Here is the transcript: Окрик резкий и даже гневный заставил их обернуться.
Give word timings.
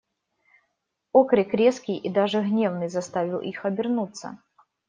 Окрик 1.11 1.53
резкий 1.53 1.95
и 1.95 2.09
даже 2.09 2.41
гневный 2.41 2.89
заставил 2.89 3.39
их 3.39 3.65
обернуться. 3.65 4.39